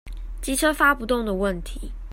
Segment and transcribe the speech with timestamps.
[0.41, 1.91] 機車發不動的問題